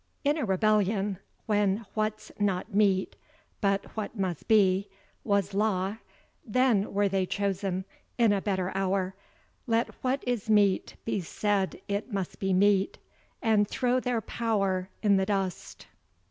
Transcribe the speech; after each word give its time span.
In 0.23 0.35
a 0.35 0.45
rebellion, 0.45 1.19
When 1.45 1.85
what's 1.93 2.31
not 2.39 2.73
meet, 2.73 3.15
but 3.61 3.85
what 3.95 4.17
must 4.17 4.47
be, 4.47 4.89
was 5.23 5.53
law, 5.53 5.97
Then 6.43 6.91
were 6.91 7.07
they 7.07 7.27
chosen, 7.27 7.85
in 8.17 8.33
a 8.33 8.41
better 8.41 8.71
hour, 8.73 9.13
Let 9.67 9.89
what 10.03 10.23
is 10.25 10.49
meet 10.49 10.95
be 11.05 11.19
said 11.21 11.79
it 11.87 12.11
must 12.11 12.39
be 12.39 12.51
meet, 12.51 12.97
And 13.43 13.67
throw 13.67 13.99
their 13.99 14.21
power 14.21 14.89
i' 15.03 15.07
the 15.07 15.25
dust. 15.27 15.85